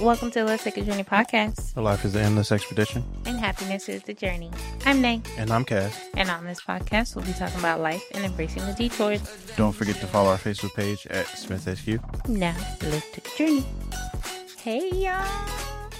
Welcome 0.00 0.30
to 0.30 0.44
Let's 0.44 0.64
Take 0.64 0.78
a 0.78 0.82
Journey 0.82 1.04
podcast, 1.04 1.76
Life 1.76 2.06
is 2.06 2.14
an 2.14 2.22
endless 2.22 2.50
expedition. 2.50 3.04
and 3.26 3.38
happiness 3.38 3.86
is 3.88 4.02
the 4.04 4.14
journey. 4.14 4.50
I'm 4.86 5.02
Nay, 5.02 5.20
And 5.36 5.50
I'm 5.50 5.64
Cass. 5.66 5.94
and 6.14 6.30
on 6.30 6.44
this 6.46 6.60
podcast, 6.62 7.14
we'll 7.14 7.26
be 7.26 7.34
talking 7.34 7.58
about 7.58 7.80
life 7.80 8.02
and 8.14 8.24
embracing 8.24 8.64
the 8.64 8.72
detours. 8.72 9.20
Don't 9.56 9.72
forget 9.72 9.96
to 9.96 10.06
follow 10.06 10.30
our 10.30 10.38
Facebook 10.38 10.72
page 10.74 11.06
at 11.08 11.26
Smith 11.26 11.66
HQ. 11.66 12.28
Now, 12.30 12.56
let's 12.84 13.10
take 13.10 13.28
a 13.34 13.36
journey. 13.36 13.64
Hey, 14.56 14.88
y'all. 14.90 15.90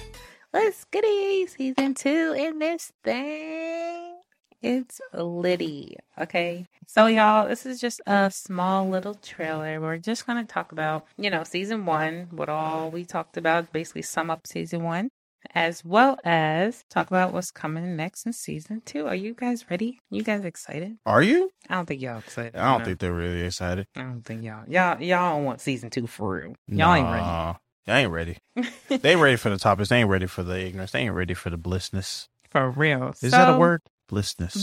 Let's 0.54 0.84
get 0.84 1.04
it. 1.06 1.50
Season 1.50 1.92
two 1.92 2.34
in 2.38 2.58
this 2.58 2.92
thing. 3.04 4.16
It's 4.62 4.98
Liddy. 5.12 5.98
Okay. 6.20 6.66
So, 6.86 7.06
y'all, 7.06 7.48
this 7.48 7.64
is 7.64 7.80
just 7.80 8.00
a 8.06 8.30
small 8.30 8.88
little 8.88 9.14
trailer. 9.14 9.80
We're 9.80 9.96
just 9.98 10.26
going 10.26 10.44
to 10.44 10.52
talk 10.52 10.72
about, 10.72 11.06
you 11.16 11.30
know, 11.30 11.42
season 11.44 11.86
one, 11.86 12.28
what 12.30 12.48
all 12.48 12.90
we 12.90 13.04
talked 13.04 13.36
about, 13.36 13.72
basically 13.72 14.02
sum 14.02 14.30
up 14.30 14.46
season 14.46 14.82
one, 14.82 15.08
as 15.54 15.84
well 15.84 16.18
as 16.22 16.84
talk 16.90 17.06
about 17.06 17.32
what's 17.32 17.50
coming 17.50 17.96
next 17.96 18.26
in 18.26 18.32
season 18.34 18.82
two. 18.84 19.06
Are 19.06 19.14
you 19.14 19.32
guys 19.32 19.70
ready? 19.70 19.98
You 20.10 20.22
guys 20.22 20.44
excited? 20.44 20.96
Are 21.06 21.22
you? 21.22 21.50
I 21.70 21.74
don't 21.76 21.86
think 21.86 22.02
y'all 22.02 22.18
excited. 22.18 22.56
I 22.56 22.70
don't 22.72 22.80
No. 22.80 22.84
think 22.84 22.98
they're 22.98 23.12
really 23.12 23.42
excited. 23.42 23.86
I 23.96 24.02
don't 24.02 24.22
think 24.22 24.44
y'all. 24.44 24.64
Y'all, 24.68 25.00
y'all 25.02 25.36
don't 25.36 25.44
want 25.44 25.60
season 25.62 25.88
two 25.88 26.06
for 26.06 26.36
real. 26.42 26.54
Y'all 26.68 26.94
ain't 26.94 27.08
ready. 27.10 27.24
Nah, 27.24 27.54
Y'all 27.86 27.96
ain't 27.96 28.12
ready. 28.12 28.36
they 28.88 29.12
ain't 29.12 29.20
ready 29.20 29.36
for 29.36 29.48
the 29.50 29.58
topics. 29.58 29.88
They 29.88 30.00
ain't 30.00 30.10
ready 30.10 30.26
for 30.26 30.42
the 30.42 30.60
ignorance. 30.60 30.90
They 30.92 31.00
ain't 31.00 31.14
ready 31.14 31.34
for 31.34 31.48
the 31.48 31.58
blissness. 31.58 32.28
For 32.50 32.70
real. 32.70 33.14
Is 33.22 33.30
that 33.32 33.48
a 33.48 33.58
word? 33.58 33.80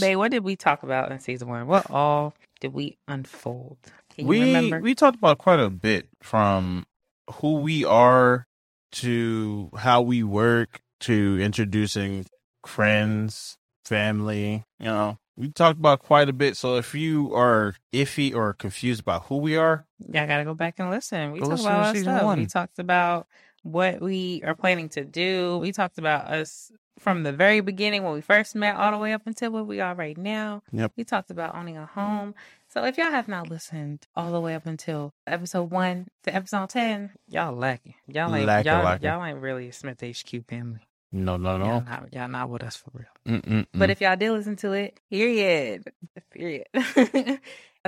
Babe, 0.00 0.16
what 0.16 0.30
did 0.30 0.44
we 0.44 0.56
talk 0.56 0.82
about 0.82 1.10
in 1.10 1.18
season 1.18 1.48
one? 1.48 1.66
What 1.66 1.90
all 1.90 2.34
did 2.60 2.72
we 2.72 2.96
unfold? 3.08 3.78
We 4.18 4.40
remember? 4.40 4.80
we 4.80 4.94
talked 4.94 5.18
about 5.18 5.38
quite 5.38 5.60
a 5.60 5.70
bit 5.70 6.08
from 6.22 6.86
who 7.34 7.56
we 7.56 7.84
are 7.84 8.46
to 8.92 9.70
how 9.76 10.02
we 10.02 10.22
work 10.22 10.80
to 11.00 11.38
introducing 11.40 12.26
friends, 12.66 13.56
family. 13.84 14.64
You 14.78 14.86
know, 14.86 15.18
we 15.36 15.50
talked 15.50 15.78
about 15.78 16.00
quite 16.00 16.28
a 16.28 16.32
bit. 16.32 16.56
So 16.56 16.76
if 16.76 16.94
you 16.94 17.34
are 17.34 17.74
iffy 17.92 18.34
or 18.34 18.52
confused 18.52 19.00
about 19.00 19.24
who 19.24 19.38
we 19.38 19.56
are, 19.56 19.86
yeah, 19.98 20.24
I 20.24 20.26
gotta 20.26 20.44
go 20.44 20.54
back 20.54 20.78
and 20.78 20.90
listen. 20.90 21.32
We 21.32 21.40
talked 21.40 21.60
about 21.60 21.62
to 21.62 21.68
all 21.68 21.92
that 21.92 21.96
stuff. 21.96 22.36
We 22.36 22.46
talked 22.46 22.78
about 22.78 23.26
what 23.62 24.00
we 24.00 24.42
are 24.44 24.54
planning 24.54 24.88
to 24.90 25.04
do. 25.04 25.58
We 25.58 25.72
talked 25.72 25.98
about 25.98 26.26
us 26.26 26.70
from 27.00 27.22
the 27.22 27.32
very 27.32 27.60
beginning 27.60 28.02
when 28.04 28.12
we 28.12 28.20
first 28.20 28.54
met 28.54 28.76
all 28.76 28.92
the 28.92 28.98
way 28.98 29.12
up 29.12 29.22
until 29.26 29.50
where 29.50 29.64
we 29.64 29.80
are 29.80 29.94
right 29.94 30.16
now. 30.18 30.62
Yep. 30.72 30.92
We 30.96 31.04
talked 31.04 31.30
about 31.30 31.54
owning 31.54 31.76
a 31.76 31.86
home. 31.86 32.34
So 32.68 32.84
if 32.84 32.96
y'all 32.98 33.10
have 33.10 33.26
not 33.26 33.48
listened 33.50 34.06
all 34.14 34.30
the 34.30 34.40
way 34.40 34.54
up 34.54 34.66
until 34.66 35.12
episode 35.26 35.70
one 35.70 36.08
to 36.24 36.34
episode 36.34 36.68
ten, 36.68 37.10
y'all 37.28 37.54
lacking. 37.56 37.94
Y'all 38.06 38.32
ain't 38.34 38.46
Lacking, 38.46 38.70
y'all, 38.72 38.84
lacking. 38.84 39.06
y'all 39.08 39.24
ain't 39.24 39.38
really 39.40 39.68
a 39.68 39.72
Smith 39.72 40.00
HQ 40.02 40.46
family. 40.48 40.80
no, 41.10 41.36
no, 41.36 41.56
Y'all 41.56 41.58
no. 41.58 41.80
not 41.80 42.08
y'all 42.12 42.28
not 42.28 42.48
with 42.50 42.62
us 42.62 42.76
for 42.76 42.90
real. 42.94 43.40
Mm-mm-mm. 43.40 43.66
But 43.74 43.90
if 43.90 44.00
y'all 44.00 44.14
did 44.16 44.30
listen 44.30 44.54
to 44.56 44.72
it, 44.72 45.00
period. 45.10 45.84
Period. 46.30 46.66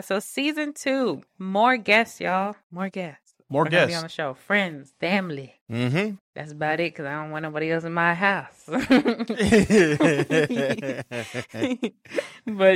so 0.02 0.18
season 0.18 0.72
two, 0.72 1.22
more 1.38 1.77
guests, 1.77 2.20
y'all. 2.20 2.56
More 2.72 2.88
guests. 2.88 3.22
More 3.53 3.64
We're 3.64 3.70
gonna 3.70 3.86
Be 3.86 3.95
on 3.95 4.05
the 4.05 4.08
show. 4.08 4.34
Friends, 4.34 4.95
family. 4.98 5.55
Mm-hmm. 5.70 6.14
That's 6.34 6.53
about 6.53 6.81
it 6.81 6.92
because 6.92 7.05
I 7.05 7.12
don't 7.20 7.31
want 7.31 7.42
nobody 7.42 7.70
else 7.70 7.84
in 7.84 7.92
my 7.92 8.14
house. 8.14 8.62
but 8.67 8.83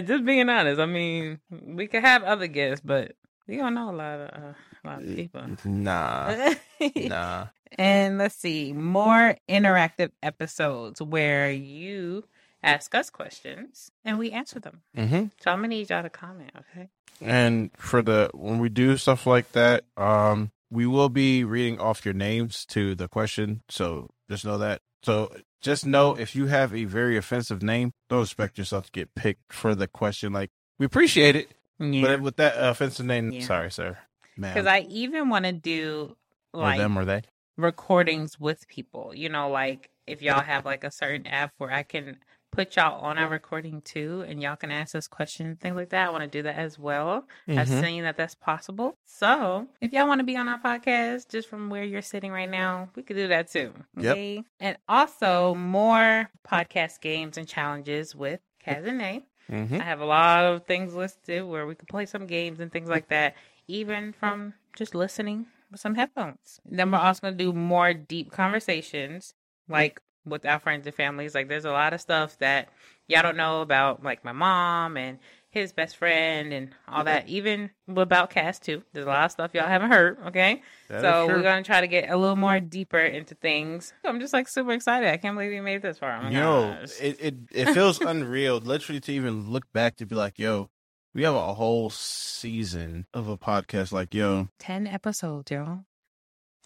just 0.07 0.25
being 0.25 0.49
honest, 0.51 0.79
I 0.79 0.87
mean, 0.87 1.41
we 1.51 1.87
could 1.87 2.03
have 2.03 2.23
other 2.25 2.47
guests, 2.47 2.83
but 2.85 3.13
we 3.49 3.57
don't 3.57 3.73
know 3.75 3.91
a 3.91 3.97
lot 3.97 4.21
of 4.21 4.29
uh, 4.29 4.53
a 4.85 4.87
lot 4.87 5.03
of 5.03 5.17
people. 5.17 5.43
nah, 5.65 6.55
nah. 6.97 7.47
And 7.79 8.19
let's 8.19 8.37
see, 8.37 8.75
more 8.75 9.37
interactive 9.49 10.11
episodes 10.23 11.01
where 11.01 11.51
you 11.51 12.25
ask 12.63 12.95
us 12.95 13.09
questions 13.09 13.91
and 14.05 14.19
we 14.19 14.31
answer 14.31 14.61
them. 14.61 14.83
Mm-hmm. 14.97 15.25
So 15.41 15.51
I'm 15.51 15.59
gonna 15.59 15.69
need 15.69 15.89
y'all 15.89 16.03
to 16.03 16.11
comment, 16.11 16.51
okay? 16.59 16.89
And 17.21 17.71
for 17.79 18.03
the 18.03 18.31
when 18.35 18.59
we 18.59 18.69
do 18.69 18.97
stuff 18.99 19.27
like 19.27 19.53
that, 19.53 19.85
um, 19.97 20.51
we 20.71 20.87
will 20.87 21.09
be 21.09 21.45
reading 21.45 21.79
off 21.81 22.05
your 22.05 22.15
names 22.15 22.65
to 22.67 22.95
the 22.95 23.09
question. 23.09 23.63
So 23.69 24.11
just 24.29 24.45
know 24.45 24.59
that. 24.59 24.81
So 25.03 25.33
just 25.61 25.87
know 25.87 26.17
if 26.19 26.35
you 26.35 26.47
have 26.47 26.75
a 26.75 26.85
very 26.85 27.17
offensive 27.17 27.63
name, 27.63 27.93
don't 28.09 28.23
expect 28.23 28.59
yourself 28.59 28.87
to 28.87 28.93
get 28.93 29.15
picked 29.15 29.53
for 29.53 29.75
the 29.75 29.87
question. 29.87 30.33
Like 30.33 30.51
we 30.79 30.87
appreciate 30.87 31.37
it, 31.37 31.51
Yeah. 31.79 32.03
but 32.03 32.21
with 32.21 32.37
that 32.37 32.55
offensive 32.57 33.07
name, 33.07 33.31
Yeah. 33.31 33.43
sorry, 33.43 33.71
sir, 33.71 33.99
man, 34.37 34.55
Because 34.55 34.67
I 34.67 34.81
even 34.89 35.29
want 35.29 35.45
to 35.45 35.53
do 35.53 36.17
or 36.53 36.63
like 36.63 36.79
them 36.79 36.99
or 36.99 37.05
they. 37.05 37.23
recordings 37.57 38.39
with 38.41 38.67
people. 38.69 39.13
You 39.15 39.29
know, 39.29 39.49
like 39.51 39.91
if 40.07 40.23
y'all 40.23 40.41
have 40.41 40.65
like 40.65 40.85
a 40.85 40.91
certain 40.91 41.27
app 41.27 41.53
where 41.59 41.71
I 41.73 41.83
can 41.83 42.19
put 42.57 42.77
y'all 42.77 43.01
on 43.05 43.19
our 43.19 43.29
recording 43.29 43.83
too, 43.83 44.25
and 44.27 44.41
y'all 44.43 44.57
can 44.57 44.71
ask 44.71 44.95
us 44.95 45.07
questions, 45.07 45.59
things 45.61 45.77
like 45.77 45.91
that. 45.91 46.09
I 46.09 46.11
want 46.11 46.23
to 46.25 46.29
do 46.29 46.43
that 46.43 46.57
as 46.57 46.79
well. 46.79 47.27
I've 47.47 47.69
Mhm. 47.69 47.83
seen 47.83 48.03
that 48.05 48.17
that's 48.17 48.35
possible. 48.35 48.97
So 49.05 49.69
if 49.81 49.93
y'all 49.93 50.09
want 50.09 50.21
to 50.21 50.25
be 50.25 50.37
on 50.37 50.49
our 50.49 50.59
podcast 50.59 51.29
just 51.29 51.49
from 51.49 51.71
where 51.71 51.85
you're 51.85 52.03
sitting 52.03 52.33
right 52.33 52.51
now, 52.51 52.89
we 52.97 53.03
could 53.03 53.17
do 53.17 53.29
that 53.29 53.51
too. 53.51 53.73
Yep. 53.97 54.45
And 54.61 54.77
also 54.89 55.55
more 55.55 56.31
podcast 56.47 57.01
games 57.01 57.37
and 57.37 57.47
challenges 57.47 58.15
with 58.15 58.41
Cass 58.59 58.83
and 58.85 58.99
Nate. 58.99 59.25
Mm-hmm. 59.51 59.81
I 59.81 59.85
have 59.85 60.01
a 60.01 60.05
lot 60.07 60.45
of 60.45 60.67
things 60.67 60.95
listed 60.95 61.45
where 61.45 61.67
we 61.67 61.75
can 61.75 61.87
play 61.87 62.07
some 62.07 62.27
games 62.27 62.59
and 62.59 62.73
things 62.73 62.89
like 62.89 63.09
that, 63.09 63.37
even 63.69 64.13
from 64.13 64.55
just 64.77 64.95
listening 64.95 65.47
with 65.71 65.81
some 65.81 65.95
headphones. 65.95 66.61
Then 66.65 66.91
we're 66.91 66.99
also 66.99 67.21
going 67.23 67.39
to 67.39 67.45
do 67.45 67.53
more 67.53 67.93
deep 67.95 68.33
conversations, 68.33 69.35
like 69.69 70.01
with 70.27 70.45
our 70.45 70.59
friends 70.59 70.87
and 70.87 70.95
families. 70.95 71.35
Like, 71.35 71.49
there's 71.49 71.65
a 71.65 71.73
lot 71.73 71.93
of 71.93 72.01
stuff 72.01 72.39
that 72.39 72.69
y'all 73.09 73.23
don't 73.23 73.37
know 73.37 73.63
about, 73.63 74.03
like 74.03 74.25
my 74.25 74.33
mom 74.33 74.97
and 74.97 75.19
his 75.51 75.73
best 75.73 75.97
friend 75.97 76.53
and 76.53 76.69
all 76.87 77.05
that, 77.05 77.29
even 77.29 77.71
about 77.89 78.29
Cass, 78.29 78.59
too. 78.59 78.83
There's 78.93 79.07
a 79.07 79.09
lot 79.09 79.25
of 79.25 79.31
stuff 79.31 79.53
y'all 79.55 79.67
haven't 79.67 79.91
heard, 79.91 80.19
okay? 80.27 80.63
so 80.89 81.27
we're 81.29 81.43
to 81.43 81.63
try 81.63 81.81
to 81.81 81.87
get 81.87 82.11
a 82.11 82.17
little 82.17 82.37
more 82.37 82.61
deeper 82.61 82.99
into 82.99 83.35
things. 83.35 83.95
I'm 84.05 84.21
just 84.21 84.35
like 84.35 84.49
super 84.49 84.73
excited. 84.73 85.09
I 85.09 85.17
can't 85.17 85.35
believe 85.35 85.51
we 85.51 85.61
made 85.63 85.81
this 85.81 85.99
far. 85.99 86.21
Oh 86.23 86.29
yo, 86.29 86.77
it, 87.01 87.17
it 87.21 87.35
it 87.53 87.73
feels 87.73 88.01
unreal, 88.01 88.59
literally, 88.59 89.01
to 89.01 89.13
even 89.13 89.51
look 89.51 89.65
back 89.73 89.97
to 89.97 90.07
be 90.07 90.15
like, 90.15 90.39
yo, 90.39 90.69
we 91.15 91.23
have 91.23 91.35
a 91.35 91.55
whole 91.55 91.89
season 91.89 93.07
of 93.15 93.27
a 93.27 93.39
podcast. 93.39 93.93
Like, 93.93 94.13
yo, 94.13 94.49
10 94.59 94.87
episodes, 94.87 95.51
y'all. 95.51 95.85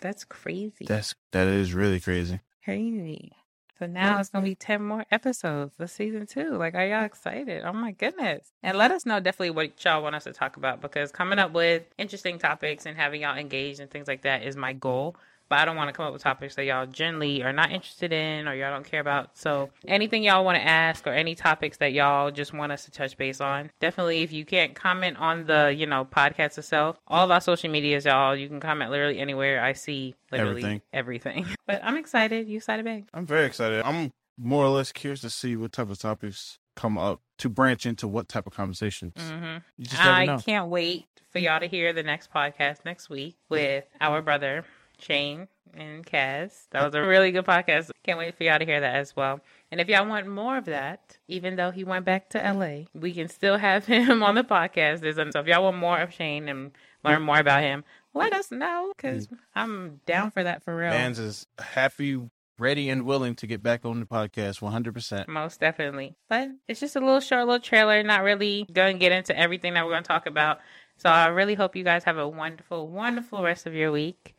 That's 0.01 0.25
crazy. 0.25 0.87
that's 0.87 1.15
that 1.31 1.47
is 1.47 1.75
really 1.75 2.01
crazy. 2.01 2.41
crazy. 2.65 3.33
So 3.81 3.87
now 3.87 4.21
it's 4.21 4.29
gonna 4.29 4.45
be 4.45 4.55
ten 4.55 4.83
more 4.85 5.07
episodes 5.11 5.73
for 5.75 5.87
season 5.87 6.27
two. 6.27 6.51
Like, 6.51 6.75
are 6.75 6.87
y'all 6.87 7.05
excited? 7.05 7.65
Oh 7.65 7.73
my 7.73 7.93
goodness! 7.93 8.53
And 8.63 8.77
let 8.77 8.91
us 8.91 9.07
know 9.07 9.21
definitely 9.21 9.53
what 9.53 9.83
y'all 9.83 10.03
want 10.03 10.15
us 10.15 10.25
to 10.25 10.35
talk 10.35 10.59
about 10.59 10.83
because 10.83 11.11
coming 11.11 11.39
up 11.39 11.53
with 11.53 11.85
interesting 11.97 12.39
topics 12.39 12.85
and 12.85 12.95
having 12.95 13.23
y'all 13.23 13.39
engaged 13.39 13.81
and 13.81 13.91
things 13.91 14.07
like 14.07 14.21
that 14.23 14.43
is 14.43 14.55
my 14.55 14.75
goal. 14.75 15.17
But 15.51 15.59
I 15.59 15.65
don't 15.65 15.75
want 15.75 15.89
to 15.89 15.93
come 15.93 16.07
up 16.07 16.13
with 16.13 16.23
topics 16.23 16.55
that 16.55 16.65
y'all 16.65 16.87
generally 16.87 17.43
are 17.43 17.53
not 17.53 17.73
interested 17.73 18.13
in 18.13 18.47
or 18.47 18.55
y'all 18.55 18.71
don't 18.71 18.85
care 18.85 19.01
about. 19.01 19.37
So 19.37 19.71
anything 19.87 20.23
y'all 20.23 20.45
want 20.45 20.57
to 20.57 20.65
ask 20.65 21.05
or 21.09 21.11
any 21.11 21.35
topics 21.35 21.79
that 21.79 21.93
y'all 21.93 22.31
just 22.31 22.55
want 22.55 22.71
us 22.71 22.85
to 22.85 22.93
touch 22.93 23.17
base 23.19 23.41
on, 23.41 23.73
definitely 23.81 24.23
if 24.23 24.33
you 24.33 24.45
can't 24.45 24.77
comment 24.77 25.17
on 25.19 25.47
the, 25.47 25.75
you 25.77 25.87
know, 25.87 26.05
podcast 26.05 26.57
itself, 26.57 26.99
all 27.09 27.25
of 27.25 27.33
our 27.33 27.41
social 27.41 27.69
medias, 27.69 28.05
y'all, 28.05 28.37
you 28.37 28.47
can 28.47 28.61
comment 28.61 28.93
literally 28.93 29.19
anywhere. 29.19 29.61
I 29.61 29.73
see 29.73 30.15
literally 30.31 30.63
Everything. 30.63 30.83
everything. 30.93 31.47
But 31.67 31.81
I'm 31.85 31.97
excited. 31.97 32.49
You 32.49 32.57
excited, 32.59 32.85
babe? 32.85 33.07
I'm 33.13 33.27
very 33.27 33.47
excited. 33.47 33.83
I'm 33.85 34.13
more 34.39 34.65
or 34.65 34.71
less 34.71 34.93
curious 34.93 35.21
to 35.23 35.31
see 35.31 35.57
what 35.57 35.73
type 35.73 35.91
of 35.91 35.99
topics 35.99 36.59
come 36.77 36.97
up 36.97 37.21
to 37.39 37.49
branch 37.49 37.87
into 37.87 38.07
what 38.07 38.29
type 38.29 38.47
of 38.47 38.55
conversations. 38.55 39.15
Mm-hmm. 39.17 39.97
I 39.99 40.39
can't 40.45 40.69
wait 40.69 41.07
for 41.31 41.39
y'all 41.41 41.61
to 41.61 41.67
hear 41.67 41.93
the 41.93 42.03
next 42.03 42.33
podcast 42.33 42.85
next 42.85 43.11
week 43.11 43.37
with 43.49 43.85
our 44.01 44.23
brother 44.23 44.65
Shane 45.01 45.49
and 45.75 46.05
Cass. 46.05 46.67
That 46.71 46.85
was 46.85 46.95
a 46.95 47.03
really 47.03 47.33
good 47.33 47.45
podcast. 47.45 47.91
Can't 48.03 48.19
wait 48.19 48.37
for 48.37 48.45
y'all 48.45 48.59
to 48.59 48.65
hear 48.65 48.81
that 48.81 48.97
as 48.97 49.15
well. 49.15 49.41
And 49.71 49.81
if 49.81 49.89
y'all 49.89 50.07
want 50.07 50.27
more 50.27 50.59
of 50.59 50.65
that, 50.67 51.19
even 51.29 51.57
though 51.57 51.71
he 51.71 51.85
went 51.85 52.05
back 52.05 52.29
to 52.31 52.39
LA, 52.39 52.85
we 52.95 53.13
can 53.13 53.29
still 53.29 53.57
have 53.57 53.87
him 53.87 54.23
on 54.23 54.35
the 54.35 54.45
podcast. 54.45 55.01
There's 55.01 55.17
so 55.17 55.41
if 55.41 55.47
y'all 55.47 55.65
want 55.65 55.77
more 55.77 56.01
of 56.01 56.13
Shane 56.13 56.49
and 56.49 56.73
learn 57.05 57.23
more 57.23 57.39
about 57.39 57.63
him, 57.63 57.85
let 58.15 58.33
us 58.33 58.51
know 58.51 58.93
because 58.97 59.29
I'm 59.55 60.01
down 60.07 60.31
for 60.31 60.43
that 60.43 60.65
for 60.65 60.77
real. 60.77 60.91
Mans 60.91 61.19
is 61.19 61.47
happy, 61.59 62.21
ready, 62.59 62.89
and 62.91 63.05
willing 63.05 63.37
to 63.37 63.47
get 63.47 63.63
back 63.63 63.85
on 63.85 64.01
the 64.01 64.07
podcast 64.07 64.61
100%. 64.61 65.29
Most 65.29 65.61
definitely. 65.61 66.17
But 66.29 66.49
it's 66.67 66.81
just 66.81 66.97
a 66.97 67.01
little 67.01 67.21
short 67.21 67.47
little 67.47 67.61
trailer, 67.61 68.03
not 68.03 68.25
really 68.25 68.67
going 68.73 68.97
to 68.97 68.99
get 68.99 69.13
into 69.13 69.39
everything 69.39 69.75
that 69.75 69.85
we're 69.85 69.93
going 69.93 70.03
to 70.03 70.09
talk 70.09 70.27
about. 70.27 70.59
So 70.97 71.09
I 71.09 71.29
really 71.29 71.55
hope 71.55 71.77
you 71.77 71.85
guys 71.85 72.05
have 72.05 72.19
a 72.19 72.29
wonderful, 72.29 72.89
wonderful 72.89 73.43
rest 73.43 73.67
of 73.67 73.75
your 73.75 73.93
week. 73.93 74.37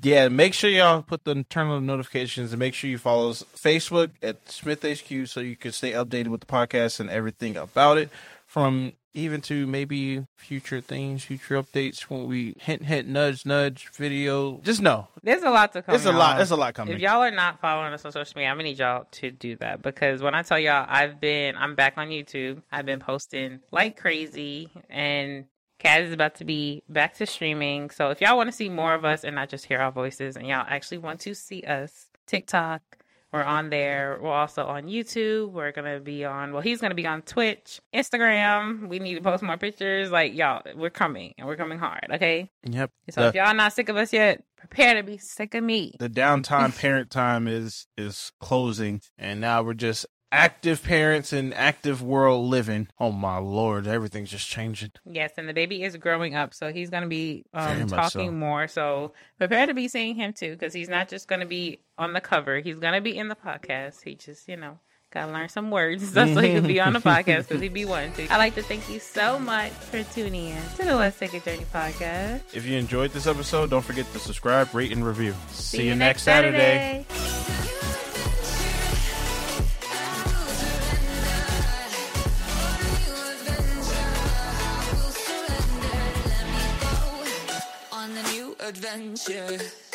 Yeah, 0.00 0.28
make 0.28 0.54
sure 0.54 0.70
y'all 0.70 1.02
put 1.02 1.24
the 1.24 1.44
turn 1.44 1.68
on 1.68 1.86
notifications 1.86 2.52
and 2.52 2.60
make 2.60 2.74
sure 2.74 2.88
you 2.88 2.98
follow 2.98 3.30
us 3.30 3.44
Facebook 3.56 4.10
at 4.22 4.50
Smith 4.50 4.82
HQ 4.82 5.26
so 5.28 5.40
you 5.40 5.56
can 5.56 5.72
stay 5.72 5.92
updated 5.92 6.28
with 6.28 6.40
the 6.40 6.46
podcast 6.46 7.00
and 7.00 7.10
everything 7.10 7.56
about 7.56 7.98
it. 7.98 8.10
From 8.46 8.92
even 9.14 9.40
to 9.42 9.66
maybe 9.66 10.24
future 10.36 10.80
things, 10.80 11.24
future 11.24 11.60
updates 11.60 12.02
when 12.02 12.26
we 12.26 12.54
hint, 12.60 12.84
hint, 12.84 13.08
nudge, 13.08 13.44
nudge 13.44 13.88
video. 13.92 14.60
Just 14.62 14.80
know 14.80 15.08
There's 15.22 15.42
a 15.42 15.50
lot 15.50 15.72
to 15.72 15.82
come. 15.82 15.94
it's 15.94 16.04
a 16.04 16.12
lot. 16.12 16.40
It's 16.40 16.50
a 16.50 16.56
lot 16.56 16.74
coming. 16.74 16.94
If 16.94 17.00
y'all 17.00 17.22
are 17.22 17.30
not 17.30 17.60
following 17.60 17.92
us 17.92 18.04
on 18.04 18.12
social 18.12 18.34
media, 18.36 18.50
I'm 18.50 18.56
gonna 18.56 18.68
need 18.68 18.78
y'all 18.78 19.06
to 19.10 19.30
do 19.30 19.56
that 19.56 19.82
because 19.82 20.22
when 20.22 20.34
I 20.34 20.42
tell 20.42 20.58
y'all 20.58 20.86
I've 20.88 21.20
been, 21.20 21.56
I'm 21.56 21.74
back 21.74 21.94
on 21.96 22.08
YouTube. 22.08 22.62
I've 22.70 22.86
been 22.86 23.00
posting 23.00 23.60
like 23.72 23.98
crazy, 23.98 24.70
and 24.88 25.46
Cat 25.78 26.02
is 26.02 26.12
about 26.12 26.34
to 26.36 26.44
be 26.44 26.82
back 26.88 27.14
to 27.18 27.26
streaming. 27.26 27.90
So 27.90 28.10
if 28.10 28.20
y'all 28.20 28.36
want 28.36 28.48
to 28.48 28.56
see 28.56 28.68
more 28.68 28.94
of 28.94 29.04
us 29.04 29.24
and 29.24 29.36
not 29.36 29.48
just 29.48 29.64
hear 29.66 29.78
our 29.80 29.92
voices, 29.92 30.36
and 30.36 30.46
y'all 30.46 30.66
actually 30.68 30.98
want 30.98 31.20
to 31.20 31.34
see 31.34 31.62
us, 31.62 32.06
TikTok, 32.26 32.82
we're 33.32 33.44
on 33.44 33.68
there. 33.70 34.18
We're 34.20 34.32
also 34.32 34.64
on 34.64 34.84
YouTube. 34.84 35.52
We're 35.52 35.72
gonna 35.72 36.00
be 36.00 36.24
on. 36.24 36.52
Well, 36.52 36.62
he's 36.62 36.80
gonna 36.80 36.94
be 36.94 37.06
on 37.06 37.22
Twitch, 37.22 37.80
Instagram. 37.94 38.88
We 38.88 38.98
need 38.98 39.16
to 39.16 39.20
post 39.20 39.42
more 39.42 39.58
pictures. 39.58 40.10
Like 40.10 40.34
y'all, 40.34 40.62
we're 40.74 40.90
coming 40.90 41.34
and 41.36 41.46
we're 41.46 41.56
coming 41.56 41.78
hard. 41.78 42.06
Okay. 42.14 42.50
Yep. 42.64 42.90
So 43.10 43.28
if 43.28 43.34
y'all 43.34 43.48
are 43.48 43.54
not 43.54 43.74
sick 43.74 43.90
of 43.90 43.96
us 43.96 44.12
yet, 44.14 44.44
prepare 44.56 44.94
to 44.94 45.02
be 45.02 45.18
sick 45.18 45.54
of 45.54 45.62
me. 45.62 45.94
the 45.98 46.08
downtime 46.08 46.76
parent 46.80 47.10
time 47.10 47.46
is 47.46 47.86
is 47.96 48.32
closing 48.40 49.02
and 49.18 49.40
now 49.40 49.62
we're 49.62 49.74
just 49.74 50.06
active 50.30 50.82
parents 50.82 51.32
and 51.32 51.54
active 51.54 52.02
world 52.02 52.46
living 52.46 52.86
oh 53.00 53.10
my 53.10 53.38
lord 53.38 53.86
everything's 53.86 54.30
just 54.30 54.46
changing 54.46 54.90
Yes, 55.04 55.32
and 55.36 55.48
the 55.48 55.54
baby 55.54 55.82
is 55.82 55.96
growing 55.96 56.34
up, 56.34 56.54
so 56.54 56.72
he's 56.72 56.90
going 56.90 57.02
to 57.02 57.08
be 57.08 57.44
um, 57.54 57.86
talking 57.88 58.28
so. 58.28 58.32
more. 58.32 58.68
So 58.68 59.12
prepare 59.38 59.66
to 59.66 59.74
be 59.74 59.88
seeing 59.88 60.14
him 60.14 60.32
too, 60.32 60.52
because 60.52 60.72
he's 60.72 60.88
not 60.88 61.08
just 61.08 61.28
going 61.28 61.40
to 61.40 61.46
be 61.46 61.80
on 61.96 62.12
the 62.12 62.20
cover. 62.20 62.60
He's 62.60 62.78
going 62.78 62.94
to 62.94 63.00
be 63.00 63.16
in 63.16 63.28
the 63.28 63.34
podcast. 63.36 64.02
He 64.04 64.14
just, 64.14 64.48
you 64.48 64.56
know, 64.56 64.78
got 65.10 65.26
to 65.26 65.32
learn 65.32 65.48
some 65.48 65.70
words 65.70 66.12
so 66.12 66.24
he 66.26 66.54
could 66.54 66.66
be 66.66 66.80
on 66.80 66.92
the 66.92 67.00
podcast 67.00 67.48
because 67.48 67.60
he'd 67.60 67.72
be 67.72 67.84
one 67.84 68.12
too. 68.12 68.26
I'd 68.30 68.36
like 68.36 68.54
to 68.56 68.62
thank 68.62 68.88
you 68.88 69.00
so 69.00 69.38
much 69.38 69.72
for 69.72 70.02
tuning 70.02 70.50
in 70.50 70.62
to 70.76 70.84
the 70.84 70.94
Let's 70.94 71.18
Take 71.18 71.34
a 71.34 71.40
Journey 71.40 71.66
podcast. 71.72 72.42
if 72.54 72.66
you 72.66 72.76
enjoyed 72.76 73.10
this 73.12 73.26
episode 73.26 73.70
don't 73.70 73.84
forget 73.84 74.10
to 74.12 74.18
subscribe 74.18 74.72
rate 74.74 74.92
and 74.92 75.04
review 75.04 75.34
see, 75.50 75.86
you 75.86 75.94
next 75.94 76.22
saturday. 76.22 77.06
on 77.10 77.57
new 88.96 89.12
adventure. 89.12 89.87